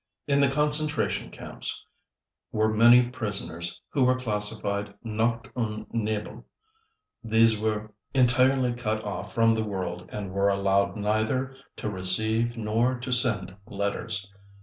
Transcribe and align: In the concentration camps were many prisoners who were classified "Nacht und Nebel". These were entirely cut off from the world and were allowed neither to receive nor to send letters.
In 0.25 0.39
the 0.39 0.47
concentration 0.49 1.29
camps 1.29 1.85
were 2.51 2.73
many 2.73 3.07
prisoners 3.11 3.81
who 3.89 4.03
were 4.03 4.17
classified 4.17 4.95
"Nacht 5.03 5.49
und 5.55 5.85
Nebel". 5.93 6.47
These 7.23 7.59
were 7.59 7.91
entirely 8.11 8.73
cut 8.73 9.03
off 9.03 9.31
from 9.31 9.53
the 9.53 9.63
world 9.63 10.09
and 10.11 10.31
were 10.31 10.49
allowed 10.49 10.97
neither 10.97 11.55
to 11.75 11.87
receive 11.87 12.57
nor 12.57 12.99
to 12.99 13.11
send 13.11 13.55
letters. 13.67 14.27